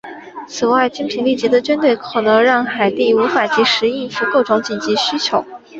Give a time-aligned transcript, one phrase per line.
[0.47, 5.45] 此外精疲力竭的军队可能让海地无法即时应付各种紧急需求。